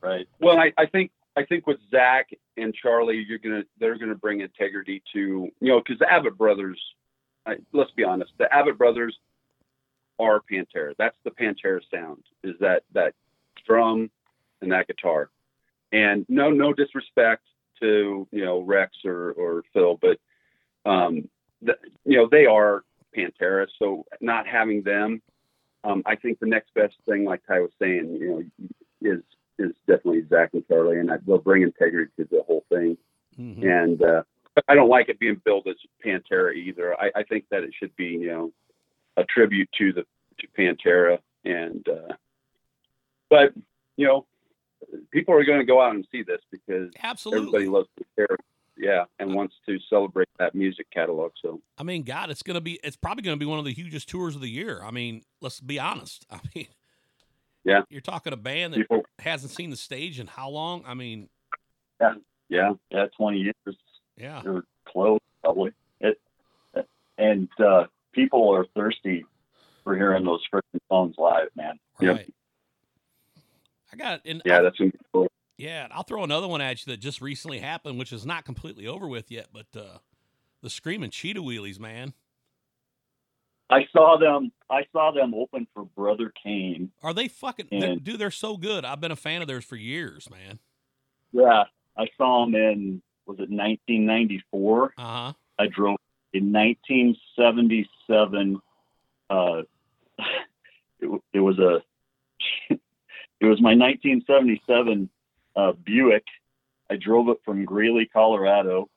[0.00, 0.26] Right.
[0.40, 2.24] Well, I, I think I think with Zakk
[2.56, 6.80] and Charlie, you're gonna they're gonna bring integrity to you know because the Abbott brothers.
[7.44, 9.18] I, let's be honest, the Abbott brothers
[10.20, 10.94] are Pantera.
[10.96, 12.22] That's the Pantera sound.
[12.44, 13.14] Is that that
[13.66, 14.10] drum
[14.60, 15.28] and that guitar?
[15.90, 17.42] And no, no disrespect
[17.80, 20.18] to you know Rex or or Phil, but
[20.88, 21.28] um,
[21.62, 22.84] the, you know they are
[23.16, 23.66] Pantera.
[23.78, 25.22] So not having them,
[25.84, 29.22] um, I think the next best thing, like Ty was saying, you know, is
[29.58, 32.96] is definitely Zakk and Charlie, and I, they'll bring integrity to the whole thing.
[33.38, 33.64] Mhm.
[33.64, 34.22] And uh,
[34.68, 36.98] I don't like it being billed as Pantera either.
[37.00, 38.52] I, I think that it should be, you know,
[39.16, 40.06] a tribute to the
[40.38, 41.18] to Pantera.
[41.44, 42.14] And uh,
[43.28, 43.52] but
[43.96, 44.26] you know,
[45.10, 47.40] people are going to go out and see this because Absolutely.
[47.40, 48.36] everybody loves Pantera,
[48.76, 51.32] yeah, and wants to celebrate that music catalog.
[51.40, 54.08] So I mean, God, it's gonna be it's probably gonna be one of the hugest
[54.08, 54.82] tours of the year.
[54.84, 56.26] I mean, let's be honest.
[56.30, 56.66] I mean,
[57.64, 57.82] Yeah.
[57.90, 60.84] you're talking a band that people, hasn't seen the stage in how long?
[60.86, 61.28] I mean,
[62.00, 62.14] yeah,
[62.48, 63.76] Yeah, yeah, 20 years
[64.16, 65.72] yeah, or close, probably.
[66.00, 66.20] It,
[67.18, 69.24] and uh, people are thirsty
[69.84, 71.78] for hearing those freaking songs live, man.
[72.00, 72.10] Yeah.
[72.12, 72.34] right.
[73.92, 75.28] I got and yeah, that's gonna cool.
[75.56, 78.86] Yeah, I'll throw another one at you that just recently happened, which is not completely
[78.86, 79.98] over with yet, but uh,
[80.62, 82.14] the Screaming Cheetah Wheelies, man.
[83.70, 84.52] I saw them.
[84.68, 86.90] I saw them open for Brother Cane.
[87.02, 88.18] Are they fucking they're, dude?
[88.18, 88.84] They're so good.
[88.84, 90.58] I've been a fan of theirs for years, man.
[91.32, 91.64] Yeah,
[91.96, 94.94] I saw them in was it 1994?
[94.98, 95.32] Uh huh.
[95.58, 95.96] I drove
[96.32, 98.60] in 1977.
[99.30, 99.62] Uh,
[101.00, 101.82] it, it was a
[102.70, 105.10] it was my 1977
[105.56, 106.24] uh, Buick.
[106.90, 108.88] I drove it from Greeley, Colorado,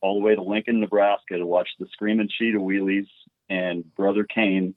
[0.00, 3.08] all the way to Lincoln, Nebraska, to watch the Screaming Cheetah Wheelies
[3.48, 4.74] and Brother Cane.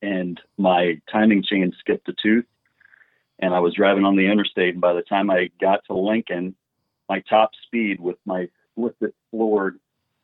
[0.00, 2.44] and my timing chain skipped a tooth.
[3.38, 6.54] And I was driving on the interstate, and by the time I got to Lincoln,
[7.08, 9.78] my top speed with my with it floored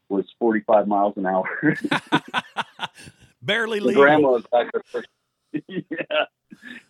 [0.09, 1.49] was 45 miles an hour.
[3.43, 4.03] Barely legal.
[4.03, 5.05] grandma was back there
[5.69, 6.25] yeah,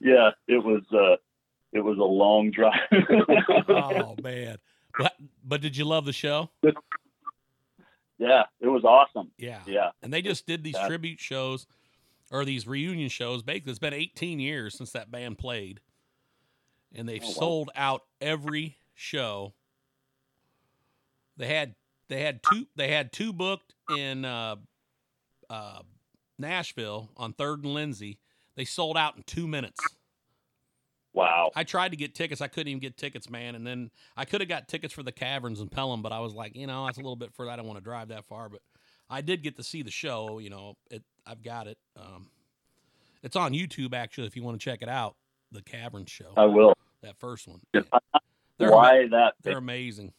[0.01, 1.17] yeah, it was uh,
[1.73, 2.81] it was a long drive.
[3.69, 4.59] oh man.
[4.99, 6.51] But, but did you love the show?
[8.19, 9.31] yeah, it was awesome.
[9.39, 9.61] Yeah.
[9.67, 10.89] Yeah, And they just did these Yeah.
[10.89, 11.67] tribute shows
[12.31, 13.43] or these reunion shows.
[13.43, 15.81] Basically, it's been 18 years since that band played,
[16.95, 17.33] and they've Oh, wow.
[17.33, 19.55] sold out every show.
[21.37, 21.75] They had
[22.09, 24.57] they had two they had two booked in uh,
[25.49, 25.83] uh,
[26.39, 28.19] Nashville on Third and Lindsley.
[28.57, 29.81] They sold out in two minutes.
[31.15, 31.51] Wow.
[31.57, 32.41] I tried to get tickets.
[32.41, 33.55] I couldn't even get tickets, man.
[33.55, 36.35] And then I could have got tickets for the Caverns in Pelham, but I was
[36.35, 37.51] like, you know, that's a little bit further.
[37.51, 38.61] I don't want to drive that far, but
[39.11, 40.39] I did get to see the show.
[40.39, 41.03] You know, it.
[41.27, 41.79] I've got it.
[41.97, 42.29] Um,
[43.23, 44.27] it's on YouTube actually.
[44.27, 45.17] If you want to check it out,
[45.51, 46.75] the Caverns show, I will.
[47.03, 47.61] that first one.
[47.73, 47.81] Yeah.
[48.59, 49.35] They're, Why that?
[49.43, 50.13] they're They, amazing.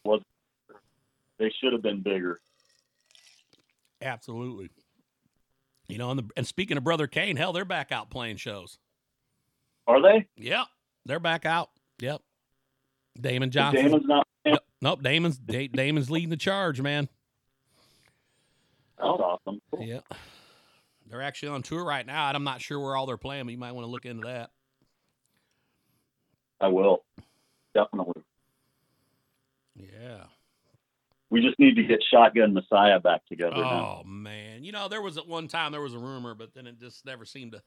[1.38, 2.40] they should have been bigger.
[4.02, 4.70] Absolutely.
[5.88, 8.78] You know, and the, and speaking of Brother Cane, hell, they're back out playing shows.
[9.88, 10.28] Are they?
[10.38, 10.68] Yep,
[11.10, 11.70] they're back out.
[12.00, 12.22] Yep.
[13.20, 13.86] Damon Johnson.
[13.86, 14.28] Damon's not.
[14.46, 17.10] Nope, nope, Damon's Da- Damon's leading the charge, man.
[18.98, 19.62] That's awesome.
[19.80, 20.00] Yeah.
[21.10, 23.52] They're actually on tour right now, and I'm not sure where all they're playing, but
[23.52, 24.52] you might want to look into that.
[26.62, 27.04] I will.
[27.74, 28.22] Definitely.
[29.76, 30.26] Yeah.
[31.30, 34.02] We just need to get Shotgun Messiah back together now.
[34.02, 34.64] Oh man.
[34.64, 37.06] You know, there was at one time there was a rumor, but then it just
[37.06, 37.62] never seemed to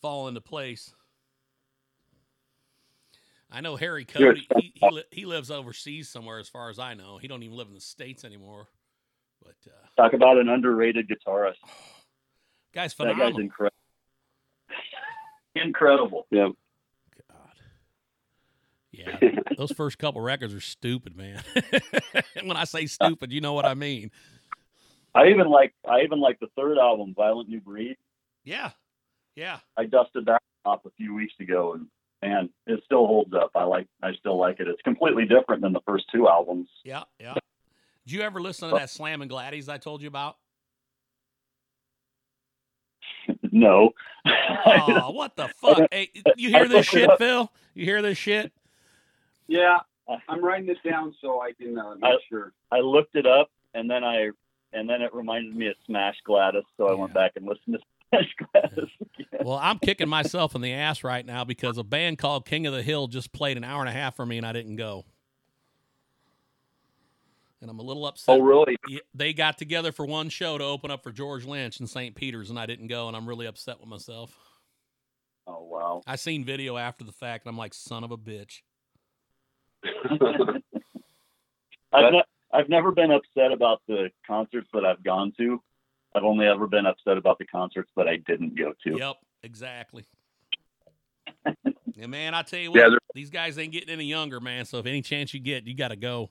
[0.00, 0.94] fall into place.
[3.50, 4.46] I know Harry Cody.
[4.56, 7.18] He he, he lives overseas somewhere, as far as I know.
[7.18, 8.66] He don't even live in the states anymore.
[9.42, 11.54] But uh, Talk about an underrated guitarist.
[12.74, 13.76] guy's That guy's incredible.
[15.54, 16.26] incredible.
[16.30, 16.48] Yeah.
[17.28, 17.52] God.
[18.90, 19.16] Yeah,
[19.56, 21.42] those first couple records are stupid, man.
[22.42, 24.10] when I say stupid, you know what I mean.
[25.14, 27.96] I even like I even like the third album, Violent New Breed.
[28.44, 28.70] Yeah,
[29.34, 29.58] yeah.
[29.76, 31.86] I dusted that off a few weeks ago, and
[32.22, 33.50] and it still holds up.
[33.54, 34.68] I like I still like it.
[34.68, 36.68] It's completely different than the first two albums.
[36.84, 37.34] Yeah, yeah.
[38.06, 40.36] Did you ever listen to that Slam and Gladys I told you about?
[43.52, 43.90] no.
[44.68, 45.86] Oh, what the fuck?
[45.92, 47.50] Hey, you hear this shit, Phil?
[47.74, 48.52] You hear this shit?
[49.46, 49.78] Yeah,
[50.28, 52.52] I'm writing this down so I can uh, make I- sure.
[52.72, 54.30] I looked it up, and then I
[54.72, 57.78] and then it reminded me of Smash Gladys, so I went back and listened to
[59.44, 62.74] Well, I'm kicking myself in the ass right now because a band called King of
[62.74, 65.04] the Hill just played an hour and a half for me and I didn't go.
[67.60, 68.34] And I'm a little upset.
[68.36, 68.76] Oh, really?
[69.14, 72.14] They got together for one show to open up for George Lynch in St.
[72.14, 74.36] Peter's and I didn't go and I'm really upset with myself.
[75.46, 76.02] Oh wow.
[76.06, 78.62] I seen video after the fact and I'm like, son of a bitch.
[81.92, 85.62] I've ne- I've never been upset about the concerts that I've gone to.
[86.16, 88.98] I've only ever been upset about the concerts that I didn't go to.
[88.98, 90.06] Yep, exactly.
[91.44, 94.64] and man, I tell you what, Yeah, these guys ain't getting any younger, man.
[94.64, 96.30] So if any chance you get, you got to go.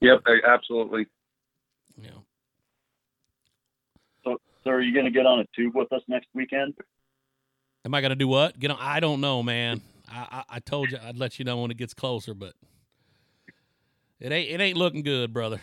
[0.00, 1.06] yep, absolutely.
[2.00, 2.10] Yeah.
[4.24, 6.74] So, so are you going to get on a tube with us next weekend?
[7.84, 8.58] Am I gonna do what?
[8.58, 8.76] Get on?
[8.78, 9.80] I don't know, man.
[10.06, 12.52] I, I I told you I'd let you know when it gets closer, but
[14.20, 15.62] it ain't it ain't looking good, brother.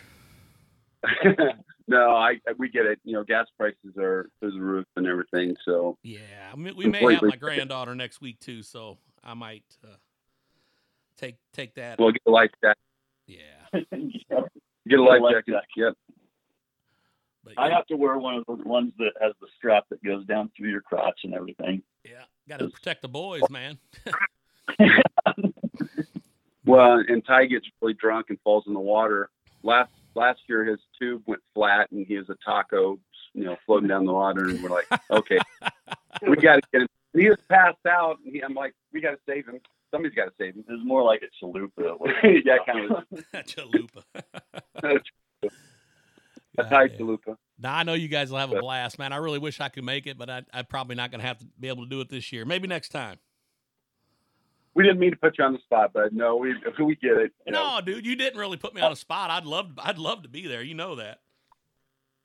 [1.88, 3.00] no, I we get it.
[3.04, 5.56] You know, gas prices are through the roof and everything.
[5.66, 6.20] So Yeah,
[6.52, 9.96] I mean, we may have my granddaughter next week too, so I might uh,
[11.18, 12.00] take take that.
[12.00, 12.78] we'll get a life jacket.
[13.28, 13.80] yeah,
[14.30, 14.40] Yeah.
[14.88, 15.52] Get a life life jacket.
[15.52, 15.68] jacket.
[15.76, 15.94] Yep.
[17.44, 20.26] but I have to wear one of those ones that has the strap that goes
[20.26, 21.82] down through your crotch and everything.
[22.06, 23.78] yeah, got to protect the boys, man.
[26.66, 29.30] Well, and Ty gets really drunk and falls in the water.
[29.64, 33.00] Last last year, his tube went flat, and he was a taco,
[33.34, 34.50] you know, floating down the water.
[34.50, 35.40] And we're like, okay,
[36.28, 36.88] we got to get him.
[37.14, 39.60] He was passed out, and he, I'm like, we got to save him.
[39.92, 40.66] Somebody's got to save him.
[40.68, 41.88] It was more like a chalupa.
[42.46, 43.04] yeah, kind of.
[43.46, 44.04] Chalupa.
[46.60, 46.98] A Ty Goddamn.
[46.98, 47.38] chalupa.
[47.60, 49.14] Now I know you guys will have a blast, man.
[49.14, 51.46] I really wish I could make it, but I, I'm probably not gonna have to
[51.60, 52.46] be able to do it this year.
[52.46, 53.18] Maybe next time.
[54.78, 57.32] We didn't mean to put you on the spot, but no, we we get it.
[57.48, 59.32] You know, No, dude, you didn't really put me on the spot.
[59.32, 60.62] I'd love, I'd love to be there.
[60.62, 61.22] You know that.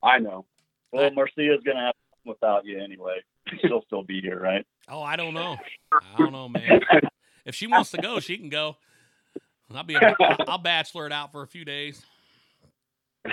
[0.02, 0.44] I know.
[0.92, 3.22] Well, Marcia's going to have to without you anyway.
[3.62, 4.66] She'll still be here, right?
[4.86, 5.56] Oh, I don't know.
[5.94, 6.82] I don't know, man.
[7.46, 8.76] If she wants to go, she can go.
[9.74, 10.14] I'll be, a,
[10.46, 12.04] I'll bachelor it out for a few days.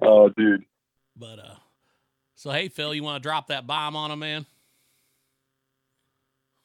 [0.00, 0.64] oh, dude.
[1.14, 1.54] But uh,
[2.34, 4.46] So hey, Phil, you want to drop that bomb on him, man?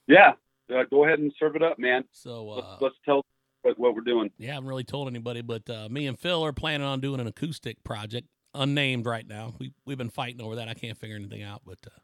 [0.07, 0.33] Yeah,
[0.73, 2.03] uh, go ahead and serve it up, man.
[2.11, 3.25] So Let's, uh, let's tell
[3.61, 4.29] what, what we're doing.
[4.37, 7.19] yeah, I haven't really told anybody, but uh, me and Phil are planning on doing
[7.19, 9.53] an acoustic project, unnamed right now.
[9.59, 10.67] We we've been fighting over that.
[10.67, 11.99] I can't figure anything out, but uh,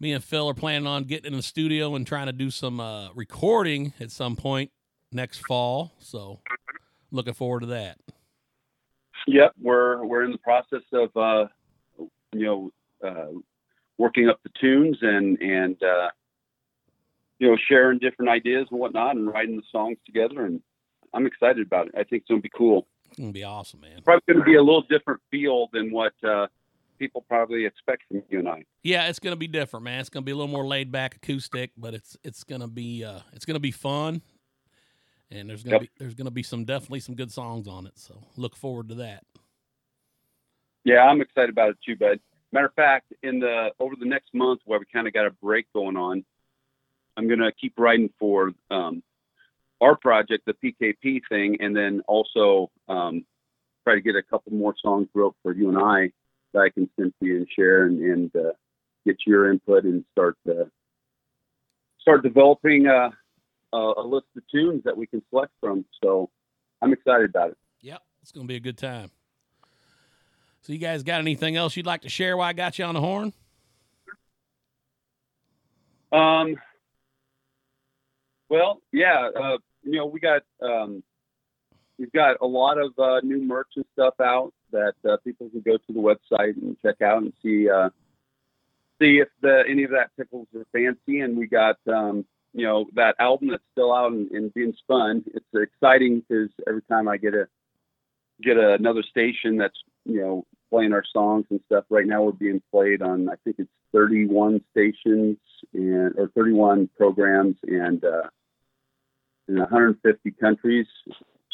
[0.00, 2.80] me and Phil are planning on getting in the studio and trying to do some
[2.80, 4.70] uh, recording at some point
[5.10, 5.92] next fall.
[5.98, 6.40] So
[7.10, 7.98] looking forward to that.
[9.26, 11.46] Yep, we're we're in the process of uh,
[12.32, 12.72] you know
[13.06, 13.38] uh,
[13.96, 16.08] working up the tunes and and uh,
[17.38, 20.60] you know sharing different ideas and whatnot and writing the songs together and
[21.14, 21.94] I'm excited about it.
[21.94, 22.86] I think it's gonna be cool.
[23.06, 24.02] It's gonna be awesome, man.
[24.04, 26.48] Probably gonna be a little different feel than what uh,
[26.98, 28.64] people probably expect from you and I.
[28.82, 30.00] Yeah, it's gonna be different, man.
[30.00, 33.20] It's gonna be a little more laid back acoustic, but it's it's gonna be uh,
[33.32, 34.20] it's gonna be fun,
[35.30, 35.80] and there's gonna Yep.
[35.82, 37.98] be there's gonna be some definitely some good songs on it.
[37.98, 39.24] So look forward to that.
[40.84, 42.20] Yeah, I'm excited about it too, bud.
[42.52, 45.30] Matter of fact, in the over the next month where we kind of got a
[45.30, 46.24] break going on,
[47.18, 49.02] I'm gonna keep writing for um,
[49.80, 53.26] our project, the PKP thing, and then also um,
[53.82, 56.12] try to get a couple more songs wrote for you and I
[56.54, 58.52] that I can send to you and share and, and uh,
[59.04, 60.64] get your input and start uh,
[62.00, 63.10] start developing uh,
[63.72, 65.84] a, a list of tunes that we can select from.
[66.02, 66.30] So
[66.80, 67.58] I'm excited about it.
[67.80, 69.10] Yep, it's gonna be a good time.
[70.60, 72.94] So you guys got anything else you'd like to share while I got you on
[72.94, 73.32] the horn?
[76.12, 76.56] Um,
[78.48, 81.02] well, yeah, uh, you know, we got um,
[81.98, 85.60] we've got a lot of uh, new merch and stuff out that uh, people can
[85.60, 87.90] go to the website and check out and see uh,
[89.00, 91.20] see if the any of that tickles their fancy.
[91.20, 95.24] And we got um, you know that album that's still out and, and being spun.
[95.26, 97.48] It's exciting because every time I get a
[98.42, 101.84] get a, another station that's you know playing our songs and stuff.
[101.88, 105.38] Right now we're being played on I think it's 31 stations
[105.72, 108.28] and or 31 programs and uh,
[109.48, 110.86] in 150 countries.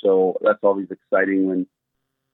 [0.02, 1.66] So that's always exciting when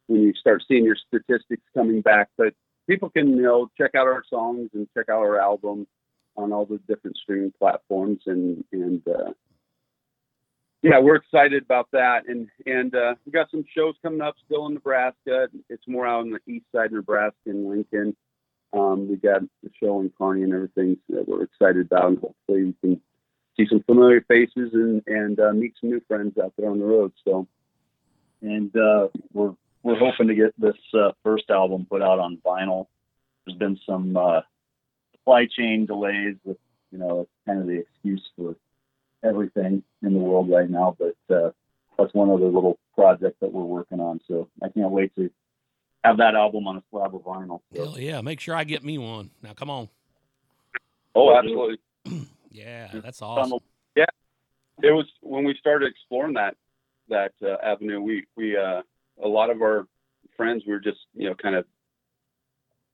[0.06, 2.28] when you start seeing your statistics coming back.
[2.36, 2.54] But
[2.88, 5.86] people can you know check out our songs and check out our album
[6.36, 9.32] on all the different streaming platforms and and uh,
[10.82, 12.22] yeah, we're excited about that.
[12.26, 15.48] And and uh, we got some shows coming up still in Nebraska.
[15.68, 18.16] It's more out on the east side of Nebraska in Lincoln.
[18.72, 22.64] Um, we got the show in Kearney and everything that we're excited about, and hopefully
[22.64, 23.00] we can
[23.56, 26.84] see some familiar faces and and uh, meet some new friends out there on the
[26.84, 27.12] road.
[27.24, 27.46] So
[28.42, 32.86] and uh, we're we're hoping to get this uh, first album put out on vinyl.
[33.46, 34.40] There's been some uh,
[35.12, 36.58] supply chain delays with
[36.90, 38.56] you know it's kind of the excuse for
[39.22, 41.50] everything in the world right now, but uh,
[41.98, 44.20] that's one other little project that we're working on.
[44.26, 45.30] So I can't wait to
[46.04, 47.60] have that album on a slab of vinyl.
[47.74, 48.20] So, Hell yeah!
[48.20, 49.30] Make sure I get me one.
[49.42, 49.88] Now come on.
[51.14, 51.78] oh, absolutely.
[52.50, 53.60] Yeah, that's awesome.
[53.96, 54.06] Yeah,
[54.82, 56.56] it was when we started exploring that
[57.08, 58.00] that uh, avenue.
[58.00, 58.82] We we uh,
[59.22, 59.86] a lot of our
[60.36, 61.64] friends were just you know kind of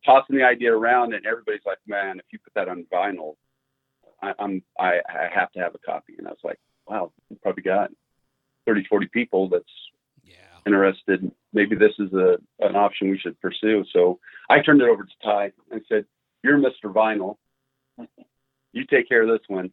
[0.05, 3.35] tossing the idea around, and everybody's like, "Man, if you put that on vinyl,
[4.23, 7.37] I, I'm I, I have to have a copy." And I was like, "Wow, we
[7.37, 7.91] probably got
[8.67, 9.65] 30, 40 people that's
[10.23, 10.35] Yeah.
[10.67, 11.31] interested.
[11.53, 15.19] Maybe this is a an option we should pursue." So I turned it over to
[15.23, 16.05] Ty and said,
[16.43, 16.93] "You're Mr.
[16.93, 17.37] Vinyl.
[18.77, 19.73] You take care of this one."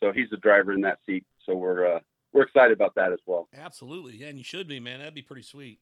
[0.00, 1.24] So he's the driver in that seat.
[1.46, 2.00] So we're uh,
[2.32, 3.48] we're excited about that as well.
[3.56, 4.16] Absolutely.
[4.16, 4.98] Yeah, and you should be, man.
[4.98, 5.78] That'd be pretty sweet.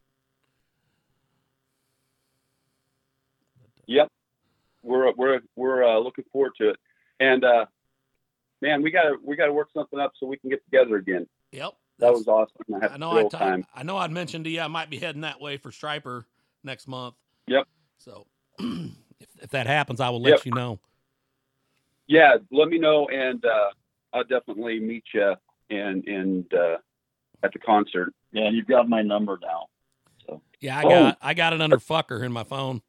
[3.86, 4.08] Yep,
[4.82, 6.76] we're we're we're uh, looking forward to it.
[7.18, 7.66] And uh,
[8.60, 11.26] man, we gotta we gotta work something up so we can get together again.
[11.52, 11.72] Yep.
[11.98, 12.82] That was awesome.
[12.82, 13.64] I I know I, time.
[13.74, 16.24] I know I'd mentioned to you I might be heading that way for Stryper
[16.64, 17.14] next month.
[17.46, 17.66] Yep.
[17.98, 18.26] So
[18.58, 20.46] if, if that happens, I will let Yep.
[20.46, 20.80] you know.
[22.06, 23.70] Yeah, let me know, and uh,
[24.12, 25.34] I'll definitely meet you
[25.70, 26.76] and and uh,
[27.42, 28.12] at the concert.
[28.32, 29.66] yeah, and you've got my number now.
[30.60, 30.88] Yeah, I Oh.
[30.88, 32.82] got I got it under fucker in my phone.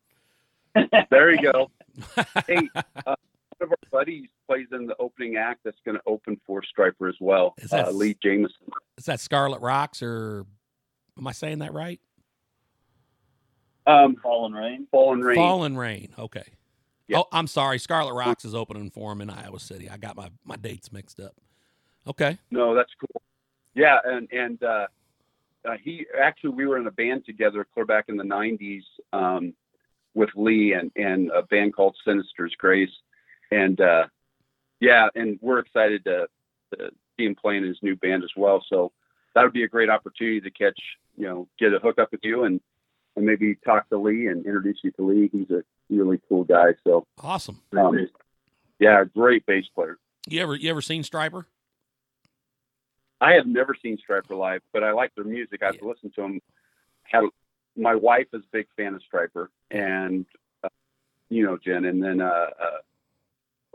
[1.11, 1.69] There you go.
[2.47, 3.15] Hey, uh, one
[3.61, 7.15] of our buddies plays in the opening act that's going to open for Stryper as
[7.21, 7.53] well.
[7.59, 8.67] Is that Uh, Lee Jameson.
[8.97, 10.45] Is that Scarlet Rocks or
[11.17, 12.01] am I saying that right?
[13.85, 14.87] Um, Fallen Rain.
[14.91, 15.35] Fallen Rain.
[15.35, 16.13] Fallen Rain.
[16.17, 16.45] Okay.
[17.07, 17.19] Yeah.
[17.19, 17.79] Oh, I'm sorry.
[17.79, 19.89] Scarlet Rocks is opening for him in Iowa City.
[19.89, 21.35] I got my, my dates mixed up.
[22.07, 22.37] Okay.
[22.51, 23.21] No, that's cool.
[23.75, 24.87] Yeah, and and uh,
[25.67, 29.53] uh, he actually we were in a band together clear back in the '90s um,
[30.13, 32.91] with Lee and and a band called Sinister's Grace,
[33.51, 34.05] and uh,
[34.79, 36.27] yeah, and we're excited to,
[36.77, 38.63] to see him playing in his new band as well.
[38.69, 38.91] So
[39.33, 40.79] that would be a great opportunity to catch,
[41.17, 42.59] you know, get a hookup with you and
[43.15, 45.29] and maybe talk to Lee and introduce you to Lee.
[45.31, 46.73] He's a really cool guy.
[46.85, 47.61] So, Awesome.
[47.77, 48.07] um,
[48.79, 49.97] yeah, great bass player.
[50.27, 51.45] You ever you ever seen Stryper?
[53.21, 55.63] I have never seen Stryper live, but I like their music.
[55.63, 55.87] I've Yeah.
[55.89, 56.41] listened to them.
[57.03, 57.23] Had
[57.75, 60.25] my wife is a big fan of Stryper, and
[60.63, 60.69] uh,
[61.29, 62.25] you know Jen, and then uh,
[62.59, 62.79] uh,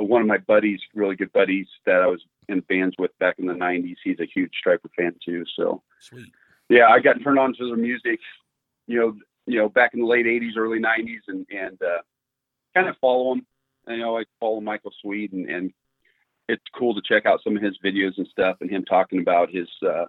[0.04, 3.46] one of my buddies, really good buddies that I was in bands with back in
[3.46, 3.96] the '90s.
[4.04, 5.44] He's a huge Stryper fan too.
[5.56, 6.32] So Sweet.
[6.68, 8.20] yeah, I got turned on to their music,
[8.86, 9.16] you know,
[9.48, 12.02] you know, back in the late '80s, early '90s, and and uh,
[12.74, 13.46] kind of follow them.
[13.88, 15.72] You know, I follow Michael Sweet, and, and
[16.48, 19.50] it's cool to check out some of his videos and stuff, and him talking about
[19.50, 20.04] his uh,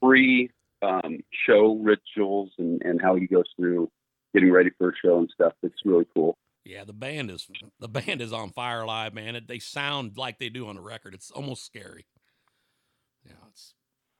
[0.00, 0.50] free
[0.82, 3.90] um, show rituals and and how he goes through
[4.32, 5.52] getting ready for a show and stuff.
[5.62, 6.36] It's really cool.
[6.64, 7.48] Yeah, the band is
[7.80, 9.36] the band is on fire live, man.
[9.36, 11.14] It, they sound like they do on the record.
[11.14, 12.06] It's almost scary.
[13.26, 13.74] Yeah, it's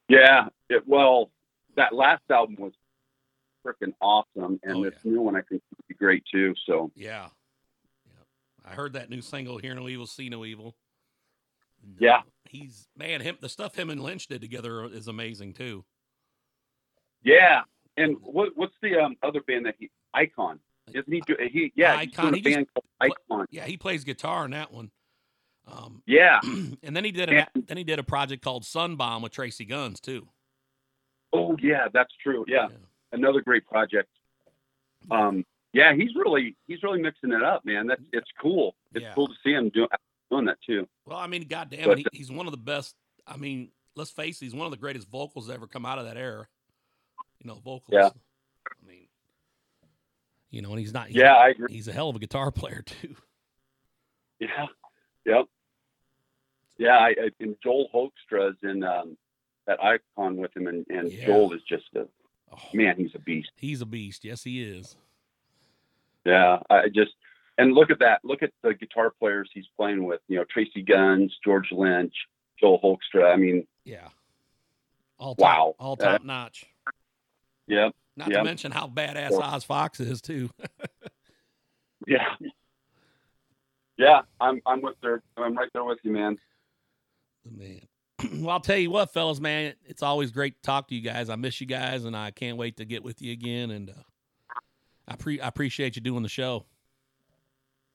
[0.09, 1.31] Yeah, it, well,
[1.77, 2.73] that last album was
[3.65, 5.13] freaking awesome, and Oh, this yeah.
[5.13, 6.55] new one I think would be great too.
[6.67, 7.29] So yeah.
[8.07, 8.71] Yeah.
[8.71, 10.75] I heard that new single, Hear No Evil, See No Evil.
[11.83, 12.23] And, uh, Yeah.
[12.49, 15.85] He's man, him the stuff him and Lynch did together is amazing too.
[17.23, 17.63] yeah,
[17.97, 20.61] and what what's the um, other band that he Icon?
[20.89, 21.21] Isn't he?
[21.27, 22.59] do- He yeah, Icon, he just
[23.01, 23.47] Icon.
[23.51, 24.91] Yeah, he plays guitar in that one.
[25.67, 26.41] Um, Yeah.
[26.45, 29.99] and then he did a, then he did a project called Sunbomb with Tracii Guns
[29.99, 30.29] too.
[31.33, 32.45] Oh yeah, that's true.
[32.47, 32.69] Yeah,
[33.15, 34.09] another great project.
[35.11, 37.87] Um, yeah, he's really he's really mixing it up, man.
[37.87, 38.75] That's it's cool.
[38.95, 39.15] It's Yeah.
[39.15, 39.89] cool to see him doing
[40.31, 40.87] doing that too.
[41.05, 42.95] Well, I mean, goddamn, it, he, he's one of the best.
[43.27, 46.05] I mean, let's face it, he's one of the greatest vocals ever come out of
[46.07, 46.47] that era.
[47.41, 47.91] You know, vocals.
[47.93, 48.09] Yeah.
[48.67, 49.07] I mean,
[50.51, 51.09] you know, and he's not.
[51.09, 51.73] He's, Yeah, I agree.
[51.73, 53.15] He's a hell of a guitar player too.
[54.41, 54.67] Yeah.
[55.27, 55.47] Yep.
[56.79, 59.17] Yeah, I, I and Joel Hoekstra's in um,
[59.67, 61.27] that Icon with him, and, and Yeah.
[61.27, 62.07] Joel is just a
[62.57, 62.97] Oh, man.
[62.97, 63.51] He's a beast.
[63.57, 64.25] He's a beast.
[64.25, 64.97] Yes, he is.
[66.25, 67.13] Yeah, I just
[67.59, 68.21] and look at that.
[68.25, 70.21] Look at the guitar players he's playing with.
[70.29, 72.15] You know, Tracii Guns, George Lynch,
[72.59, 73.33] Joel Hoekstra.
[73.33, 74.09] I mean, Yeah.
[75.19, 75.75] All top, Wow.
[75.79, 76.65] All Uh, top notch.
[77.67, 77.93] Yep.
[78.17, 78.39] Not yeah.
[78.39, 80.51] to mention how badass Oz Fox is too.
[82.07, 82.35] yeah,
[83.97, 84.23] yeah.
[84.41, 85.23] I'm I'm with there.
[85.37, 86.39] I'm right there with you, man.
[87.45, 87.81] The man.
[88.35, 91.29] well, I'll tell you what, fellas, man, it's always great to talk to you guys.
[91.29, 93.71] I miss you guys, and I can't wait to get with you again.
[93.71, 94.03] And uh,
[95.09, 96.65] I pre- I appreciate you doing the show.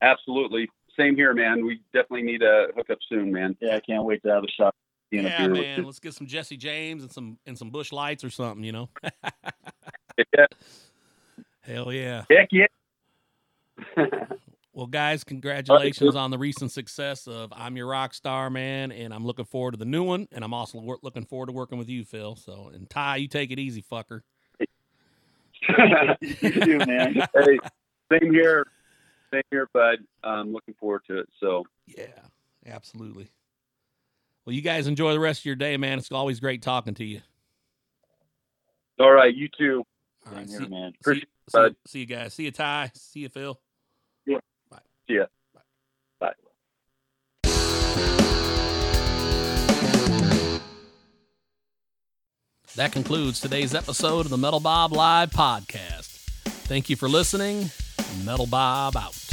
[0.02, 0.68] Absolutely.
[0.98, 1.64] Same here, man.
[1.64, 3.56] We definitely need to hook up soon, man.
[3.60, 4.74] Yeah, I can't wait to have a shot.
[5.10, 5.84] being a yeah, beer man.
[5.84, 8.64] Let's get some Jesse James and some and some Busch Lights or something.
[8.64, 8.88] You know.
[10.36, 10.46] Yeah.
[11.62, 12.24] Hell yeah.
[12.30, 12.66] Heck yeah.
[14.72, 19.26] Well, guys, congratulations on the recent success of "I'm Your Rock Star," man, and I'm
[19.26, 20.28] looking forward to the new one.
[20.30, 22.36] And I'm also wor- looking forward to working with you, Phil.
[22.36, 24.20] So, and Ty, you take it easy, fucker.
[26.20, 27.14] you too, man.
[27.34, 27.58] hey,
[28.12, 28.66] same here.
[29.32, 29.98] Same here, bud.
[30.22, 31.28] I'm looking forward to it.
[31.38, 32.06] So, Yeah,
[32.66, 33.28] absolutely.
[34.44, 35.98] Well, you guys enjoy the rest of your day, man.
[35.98, 37.20] It's always great talking to you.
[38.98, 39.84] all right, you too.
[40.26, 40.92] All right, Same see, here, man.
[40.92, 41.76] see, Appreciate see, bud.
[41.86, 42.34] see you guys.
[42.34, 42.90] See you, Ty.
[42.94, 43.60] See you, Phil.
[45.10, 45.26] Ya.
[46.20, 46.34] Bye.
[52.76, 56.06] That concludes today's episode of the Metal Bob Live podcast.
[56.68, 57.70] Thank you for listening.
[58.24, 59.29] Metal Bob out.